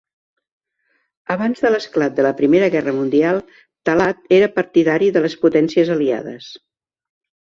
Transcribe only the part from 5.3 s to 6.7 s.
potències aliades.